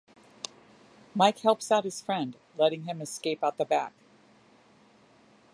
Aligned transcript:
Mike 1.13 1.37
helps 1.41 1.71
out 1.71 1.83
his 1.83 2.01
friend, 2.01 2.35
letting 2.57 2.85
him 2.85 3.03
escape 3.03 3.43
out 3.43 3.59
the 3.59 3.65
back. 3.65 3.93